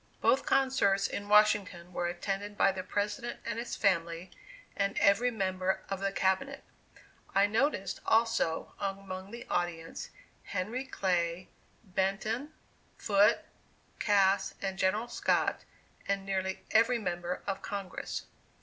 Both 0.19 0.47
concerts 0.47 1.07
in 1.07 1.29
Washington 1.29 1.93
were 1.93 2.07
attended 2.07 2.57
by 2.57 2.71
the 2.71 2.81
President 2.81 3.39
and 3.45 3.59
his 3.59 3.75
family, 3.75 4.31
and 4.75 4.97
every 4.97 5.29
member 5.29 5.81
of 5.91 5.99
the 5.99 6.11
Cabinet. 6.11 6.63
I 7.35 7.45
noticed, 7.45 7.99
also, 8.07 8.73
among 8.79 9.29
the 9.29 9.45
audience, 9.47 10.09
Henry 10.43 10.85
Clay, 10.85 11.49
Benton, 11.83 12.51
Foote, 12.97 13.43
Cass 13.99 14.55
and 14.59 14.79
General 14.79 15.07
Scott, 15.07 15.61
and 16.07 16.25
nearly 16.25 16.63
every 16.71 16.97
member 16.97 17.43
of 17.45 17.61
Congress. 17.61 18.25